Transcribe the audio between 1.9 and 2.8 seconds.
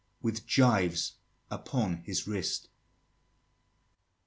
his wrist.